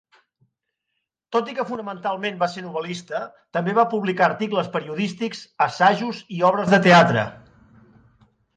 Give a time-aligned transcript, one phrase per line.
[1.35, 3.21] Tot i que fonamentalment va ser novel·lista,
[3.59, 7.29] també va publicar articles periodístics, assajos i obres de teatre.